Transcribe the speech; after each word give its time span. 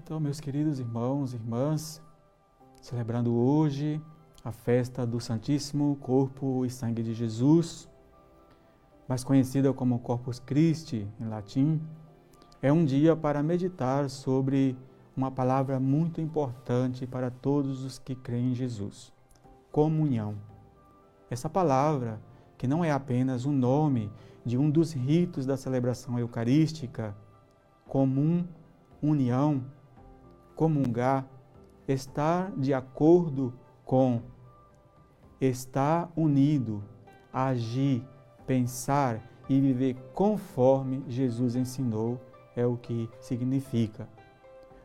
Então, 0.00 0.20
meus 0.20 0.38
queridos 0.38 0.78
irmãos 0.78 1.32
e 1.32 1.36
irmãs, 1.36 2.00
celebrando 2.80 3.34
hoje 3.34 4.00
a 4.44 4.52
festa 4.52 5.04
do 5.04 5.18
Santíssimo 5.20 5.96
Corpo 5.96 6.64
e 6.64 6.70
Sangue 6.70 7.02
de 7.02 7.12
Jesus, 7.12 7.88
mais 9.08 9.24
conhecida 9.24 9.72
como 9.72 9.98
Corpus 9.98 10.38
Christi 10.38 11.08
em 11.20 11.26
latim, 11.26 11.82
é 12.62 12.72
um 12.72 12.84
dia 12.84 13.16
para 13.16 13.42
meditar 13.42 14.08
sobre 14.08 14.78
uma 15.16 15.32
palavra 15.32 15.80
muito 15.80 16.20
importante 16.20 17.04
para 17.04 17.28
todos 17.28 17.82
os 17.82 17.98
que 17.98 18.14
creem 18.14 18.52
em 18.52 18.54
Jesus: 18.54 19.12
comunhão. 19.72 20.36
Essa 21.28 21.50
palavra, 21.50 22.20
que 22.56 22.68
não 22.68 22.84
é 22.84 22.92
apenas 22.92 23.44
o 23.44 23.50
nome 23.50 24.12
de 24.46 24.56
um 24.56 24.70
dos 24.70 24.92
ritos 24.92 25.44
da 25.44 25.56
celebração 25.56 26.16
eucarística, 26.20 27.16
comum, 27.84 28.46
união, 29.02 29.64
comungar, 30.58 31.24
estar 31.86 32.50
de 32.56 32.74
acordo 32.74 33.54
com, 33.84 34.20
estar 35.40 36.10
unido, 36.16 36.82
agir, 37.32 38.04
pensar 38.44 39.22
e 39.48 39.60
viver 39.60 39.94
conforme 40.12 41.04
Jesus 41.06 41.54
ensinou 41.54 42.20
é 42.56 42.66
o 42.66 42.76
que 42.76 43.08
significa. 43.20 44.08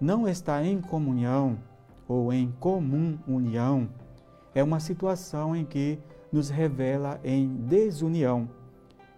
Não 0.00 0.28
estar 0.28 0.64
em 0.64 0.80
comunhão 0.80 1.58
ou 2.06 2.32
em 2.32 2.52
comum 2.60 3.18
união 3.26 3.88
é 4.54 4.62
uma 4.62 4.78
situação 4.78 5.56
em 5.56 5.64
que 5.64 5.98
nos 6.30 6.48
revela 6.48 7.18
em 7.24 7.48
desunião, 7.48 8.48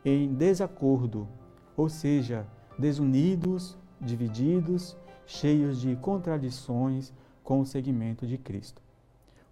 em 0.02 0.32
desacordo, 0.32 1.28
ou 1.76 1.90
seja, 1.90 2.46
desunidos, 2.78 3.76
divididos, 4.00 4.96
cheios 5.28 5.78
de 5.78 5.94
contradições 5.94 7.12
com 7.44 7.60
o 7.60 7.66
segmento 7.66 8.26
de 8.26 8.38
Cristo. 8.38 8.80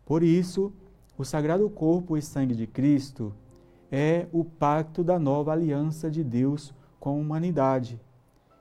Por 0.07 0.23
isso, 0.23 0.73
o 1.19 1.25
sagrado 1.25 1.69
corpo 1.69 2.17
e 2.17 2.23
sangue 2.23 2.55
de 2.55 2.67
Cristo 2.67 3.35
é 3.93 4.27
o 4.33 4.43
pacto 4.43 5.05
da 5.05 5.19
nova 5.19 5.53
aliança 5.53 6.11
de 6.11 6.25
Deus 6.25 6.75
com 6.99 7.11
a 7.11 7.13
humanidade, 7.13 8.01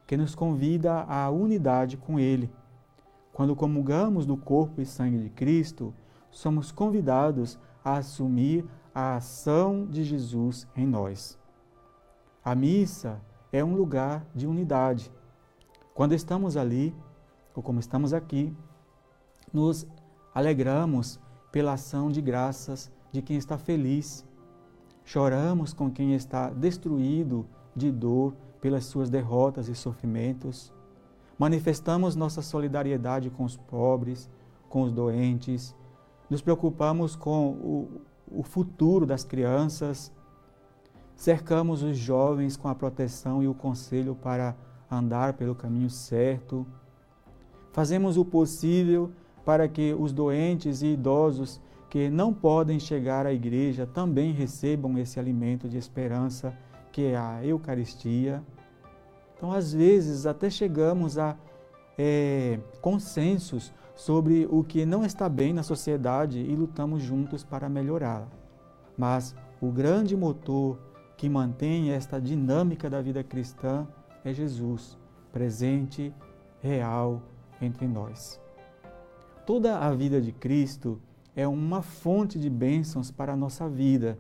que 0.05 0.17
nos 0.17 0.35
convida 0.35 1.03
à 1.03 1.30
unidade 1.30 1.95
com 1.95 2.19
Ele. 2.19 2.52
Quando 3.31 3.55
comungamos 3.55 4.25
do 4.25 4.35
corpo 4.35 4.81
e 4.81 4.85
sangue 4.85 5.17
de 5.17 5.29
Cristo, 5.29 5.94
somos 6.29 6.69
convidados 6.69 7.57
a 7.83 7.97
assumir 7.97 8.66
a 8.94 9.16
ação 9.16 9.85
de 9.85 10.03
Jesus 10.03 10.67
em 10.75 10.85
nós. 10.85 11.39
A 12.44 12.53
missa 12.53 13.22
é 13.53 13.63
um 13.63 13.73
lugar 13.73 14.25
de 14.35 14.45
unidade. 14.45 15.09
Quando 15.95 16.11
estamos 16.11 16.57
ali, 16.57 16.93
ou 17.55 17.63
como 17.63 17.79
estamos 17.79 18.13
aqui, 18.13 18.53
nos 19.53 19.88
alegramos 20.33 21.17
pela 21.53 21.71
ação 21.71 22.11
de 22.11 22.21
graças 22.21 22.91
de 23.13 23.21
quem 23.21 23.38
está 23.38 23.57
feliz. 23.57 24.25
Choramos 25.05 25.71
com 25.73 25.89
quem 25.89 26.13
está 26.13 26.49
destruído 26.49 27.45
de 27.73 27.93
dor 27.93 28.35
pelas 28.59 28.83
suas 28.83 29.09
derrotas 29.09 29.69
e 29.69 29.73
sofrimentos. 29.73 30.69
Manifestamos 31.39 32.13
nossa 32.13 32.41
solidariedade 32.41 33.29
com 33.29 33.45
os 33.45 33.55
pobres, 33.55 34.29
com 34.67 34.81
os 34.81 34.91
doentes. 34.91 35.73
Nos 36.29 36.41
preocupamos 36.41 37.16
com 37.16 37.51
o, 37.51 38.01
o 38.29 38.44
futuro 38.44 39.05
das 39.05 39.23
crianças. 39.23 40.11
Cercamos 41.16 41.84
os 41.84 41.97
jovens 41.97 42.57
com 42.57 42.67
a 42.67 42.75
proteção 42.75 43.41
e 43.41 43.47
o 43.47 43.53
conselho 43.53 44.13
para 44.13 44.57
andar 44.90 45.34
pelo 45.34 45.56
caminho 45.56 45.90
certo. 45.90 46.66
Fazemos 47.72 48.18
o 48.18 48.25
possível 48.25 49.12
para 49.44 49.68
que 49.68 49.94
os 49.94 50.12
doentes 50.12 50.81
e 50.81 50.88
idosos 50.88 51.62
que 51.90 52.09
não 52.09 52.34
podem 52.34 52.79
chegar 52.79 53.25
à 53.25 53.34
igreja 53.34 53.85
também 53.85 54.31
recebam 54.31 54.97
esse 54.97 55.19
alimento 55.19 55.69
de 55.69 55.78
esperança 55.78 56.57
que 56.91 57.07
é 57.07 57.18
a 57.18 57.46
Eucaristia. 57.46 58.44
Então, 59.35 59.51
às 59.51 59.73
vezes, 59.73 60.25
até 60.25 60.50
chegamos 60.50 61.17
a 61.17 61.38
é, 61.97 62.59
consensos 62.81 63.73
sobre 63.96 64.47
o 64.50 64.63
que 64.63 64.85
não 64.85 65.06
está 65.06 65.29
bem 65.29 65.53
na 65.53 65.63
sociedade 65.63 66.40
e 66.40 66.56
lutamos 66.56 67.02
juntos 67.02 67.44
para 67.44 67.69
melhorá-la. 67.69 68.28
Mas 68.97 69.35
o 69.62 69.72
grande 69.72 70.16
motor 70.16 70.78
que 71.17 71.29
mantém 71.29 71.91
esta 71.91 72.19
dinâmica 72.19 72.90
da 72.90 73.02
vida 73.02 73.23
cristã 73.23 73.88
é 74.25 74.34
Jesus, 74.34 74.97
presente, 75.31 76.13
real 76.59 77.22
entre 77.62 77.88
nós. 77.88 78.41
Toda 79.46 79.78
a 79.78 79.94
vida 79.94 80.19
de 80.19 80.31
Cristo 80.31 81.00
é 81.36 81.47
uma 81.47 81.84
fonte 81.84 82.40
de 82.40 82.50
bênçãos 82.50 83.12
para 83.12 83.34
a 83.34 83.38
nossa 83.38 83.69
vida. 83.69 84.18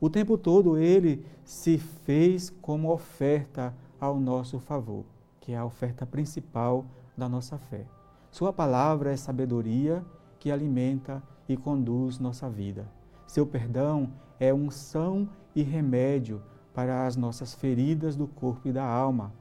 O 0.00 0.08
tempo 0.08 0.38
todo 0.38 0.78
ele 0.78 1.26
se 1.44 1.76
fez 1.76 2.48
como 2.48 2.90
oferta 2.90 3.74
ao 4.00 4.18
nosso 4.18 4.58
favor, 4.58 5.04
que 5.40 5.52
é 5.52 5.58
a 5.58 5.64
oferta 5.64 6.06
principal 6.06 6.86
da 7.16 7.28
nossa 7.28 7.58
fé. 7.58 7.84
Sua 8.30 8.52
palavra 8.52 9.12
é 9.12 9.16
sabedoria 9.16 10.04
que 10.38 10.50
alimenta 10.50 11.22
e 11.48 11.56
conduz 11.56 12.18
nossa 12.18 12.48
vida. 12.48 12.88
Seu 13.26 13.46
perdão 13.46 14.10
é 14.40 14.54
unção 14.54 15.28
e 15.54 15.62
remédio 15.62 16.40
para 16.78 17.08
as 17.08 17.16
nossas 17.16 17.56
feridas 17.56 18.14
do 18.14 18.28
corpo 18.28 18.68
e 18.68 18.72
da 18.72 18.84
alma. 18.84 19.32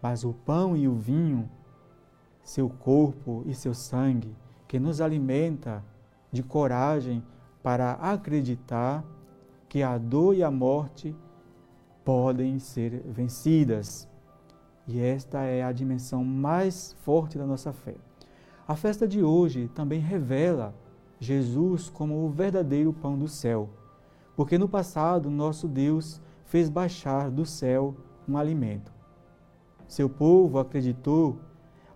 Mas 0.00 0.22
o 0.22 0.32
pão 0.32 0.76
e 0.76 0.86
o 0.86 0.94
vinho, 0.94 1.50
seu 2.44 2.68
corpo 2.70 3.42
e 3.44 3.52
seu 3.56 3.74
sangue, 3.74 4.32
que 4.68 4.78
nos 4.78 5.00
alimenta 5.00 5.82
de 6.30 6.44
coragem 6.44 7.24
para 7.60 7.94
acreditar 7.94 9.04
que 9.68 9.82
a 9.82 9.98
dor 9.98 10.36
e 10.36 10.44
a 10.44 10.50
morte 10.52 11.12
podem 12.04 12.60
ser 12.60 13.02
vencidas. 13.04 14.08
E 14.86 15.00
esta 15.00 15.42
é 15.42 15.64
a 15.64 15.72
dimensão 15.72 16.22
mais 16.22 16.92
forte 17.00 17.36
da 17.36 17.44
nossa 17.44 17.72
fé. 17.72 17.96
A 18.64 18.76
festa 18.76 19.08
de 19.08 19.24
hoje 19.24 19.68
também 19.74 19.98
revela 19.98 20.72
Jesus 21.18 21.90
como 21.90 22.24
o 22.24 22.30
verdadeiro 22.30 22.92
pão 22.92 23.18
do 23.18 23.26
céu, 23.26 23.70
porque 24.36 24.56
no 24.56 24.68
passado 24.68 25.28
nosso 25.28 25.66
Deus 25.66 26.24
fez 26.46 26.68
baixar 26.68 27.30
do 27.30 27.44
céu 27.44 27.94
um 28.28 28.36
alimento. 28.36 28.92
Seu 29.86 30.08
povo 30.08 30.58
acreditou, 30.58 31.38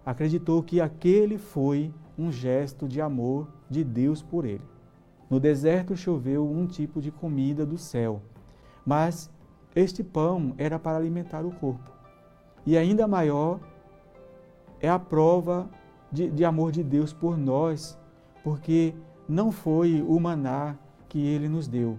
acreditou 0.04 0.62
que 0.62 0.80
aquele 0.80 1.38
foi 1.38 1.92
um 2.18 2.30
gesto 2.30 2.86
de 2.86 3.00
amor 3.00 3.48
de 3.68 3.82
Deus 3.82 4.22
por 4.22 4.44
ele. 4.44 4.62
No 5.28 5.40
deserto 5.40 5.96
choveu 5.96 6.48
um 6.48 6.66
tipo 6.66 7.00
de 7.00 7.10
comida 7.10 7.64
do 7.64 7.78
céu, 7.78 8.20
mas 8.84 9.30
este 9.74 10.02
pão 10.02 10.54
era 10.58 10.78
para 10.78 10.96
alimentar 10.96 11.44
o 11.44 11.52
corpo. 11.52 11.90
E 12.66 12.76
ainda 12.76 13.06
maior 13.06 13.60
é 14.80 14.88
a 14.88 14.98
prova 14.98 15.68
de, 16.10 16.28
de 16.28 16.44
amor 16.44 16.72
de 16.72 16.82
Deus 16.82 17.12
por 17.12 17.38
nós, 17.38 17.98
porque 18.42 18.94
não 19.28 19.52
foi 19.52 20.02
o 20.02 20.18
maná 20.18 20.76
que 21.08 21.24
ele 21.24 21.48
nos 21.48 21.68
deu, 21.68 21.98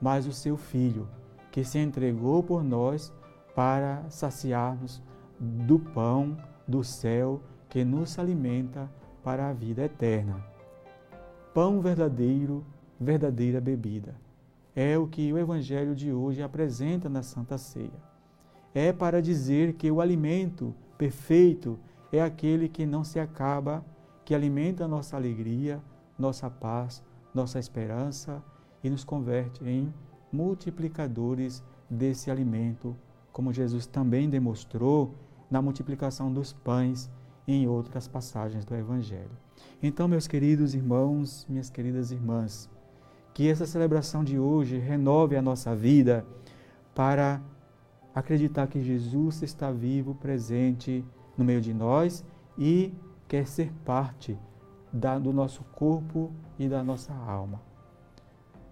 mas 0.00 0.26
o 0.26 0.32
seu 0.32 0.56
filho, 0.56 1.06
que 1.50 1.64
se 1.64 1.78
entregou 1.78 2.42
por 2.42 2.62
nós 2.62 3.12
para 3.54 4.08
saciar-nos 4.08 5.02
do 5.38 5.78
pão 5.78 6.36
do 6.66 6.84
céu 6.84 7.40
que 7.68 7.84
nos 7.84 8.18
alimenta 8.18 8.90
para 9.22 9.48
a 9.48 9.52
vida 9.52 9.84
eterna. 9.84 10.44
Pão 11.52 11.80
verdadeiro, 11.80 12.64
verdadeira 12.98 13.60
bebida. 13.60 14.14
É 14.74 14.96
o 14.96 15.06
que 15.06 15.32
o 15.32 15.38
Evangelho 15.38 15.94
de 15.94 16.12
hoje 16.12 16.42
apresenta 16.42 17.08
na 17.08 17.22
Santa 17.22 17.58
Ceia. 17.58 18.10
É 18.72 18.92
para 18.92 19.20
dizer 19.20 19.74
que 19.74 19.90
o 19.90 20.00
alimento 20.00 20.74
perfeito 20.96 21.78
é 22.12 22.22
aquele 22.22 22.68
que 22.68 22.86
não 22.86 23.02
se 23.02 23.18
acaba, 23.18 23.84
que 24.24 24.34
alimenta 24.34 24.86
nossa 24.86 25.16
alegria, 25.16 25.80
nossa 26.18 26.48
paz, 26.48 27.02
nossa 27.34 27.58
esperança 27.58 28.42
e 28.82 28.90
nos 28.90 29.04
converte 29.04 29.64
em 29.64 29.92
multiplicadores 30.32 31.62
desse 31.88 32.30
alimento, 32.30 32.96
como 33.32 33.52
Jesus 33.52 33.86
também 33.86 34.28
demonstrou 34.28 35.14
na 35.50 35.60
multiplicação 35.60 36.32
dos 36.32 36.52
pães 36.52 37.10
em 37.46 37.66
outras 37.66 38.06
passagens 38.06 38.64
do 38.64 38.74
Evangelho. 38.74 39.30
Então, 39.82 40.06
meus 40.06 40.26
queridos 40.26 40.74
irmãos, 40.74 41.46
minhas 41.48 41.68
queridas 41.68 42.10
irmãs, 42.10 42.70
que 43.34 43.48
essa 43.48 43.66
celebração 43.66 44.22
de 44.22 44.38
hoje 44.38 44.78
renove 44.78 45.36
a 45.36 45.42
nossa 45.42 45.74
vida 45.74 46.24
para 46.94 47.40
acreditar 48.14 48.66
que 48.66 48.82
Jesus 48.82 49.42
está 49.42 49.70
vivo, 49.70 50.14
presente 50.14 51.04
no 51.36 51.44
meio 51.44 51.60
de 51.60 51.72
nós 51.72 52.24
e 52.58 52.92
quer 53.26 53.46
ser 53.46 53.72
parte 53.84 54.38
da, 54.92 55.18
do 55.18 55.32
nosso 55.32 55.62
corpo 55.72 56.32
e 56.58 56.68
da 56.68 56.82
nossa 56.82 57.14
alma. 57.14 57.69